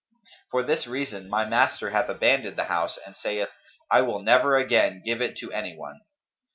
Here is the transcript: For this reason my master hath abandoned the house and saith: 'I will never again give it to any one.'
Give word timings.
For 0.49 0.63
this 0.63 0.87
reason 0.87 1.29
my 1.29 1.45
master 1.45 1.91
hath 1.91 2.09
abandoned 2.09 2.57
the 2.57 2.63
house 2.63 2.97
and 3.05 3.15
saith: 3.15 3.49
'I 3.91 4.01
will 4.01 4.19
never 4.23 4.57
again 4.57 5.03
give 5.05 5.21
it 5.21 5.37
to 5.37 5.51
any 5.51 5.77
one.' 5.77 6.01